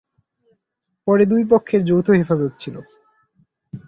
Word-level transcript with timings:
পরে 1.07 1.23
দুই 1.25 1.43
পক্ষের 1.51 1.81
যৌথ 1.83 2.07
হেফাজত 2.11 2.53
ছিল। 2.57 2.75